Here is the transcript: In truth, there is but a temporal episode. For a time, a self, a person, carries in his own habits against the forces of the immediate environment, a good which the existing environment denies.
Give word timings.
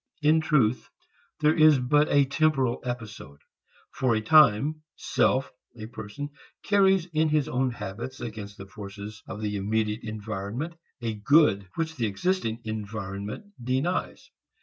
In 0.23 0.41
truth, 0.41 0.89
there 1.41 1.53
is 1.53 1.77
but 1.77 2.09
a 2.09 2.25
temporal 2.25 2.81
episode. 2.83 3.39
For 3.91 4.15
a 4.15 4.21
time, 4.21 4.69
a 4.69 4.81
self, 4.99 5.51
a 5.77 5.85
person, 5.85 6.31
carries 6.63 7.05
in 7.13 7.29
his 7.29 7.47
own 7.47 7.69
habits 7.69 8.19
against 8.19 8.57
the 8.57 8.65
forces 8.65 9.21
of 9.27 9.41
the 9.41 9.57
immediate 9.57 10.01
environment, 10.01 10.73
a 11.03 11.13
good 11.13 11.67
which 11.75 11.97
the 11.97 12.07
existing 12.07 12.61
environment 12.63 13.45
denies. 13.63 14.31